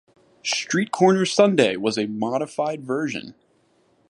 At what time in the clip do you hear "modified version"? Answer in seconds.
2.07-3.35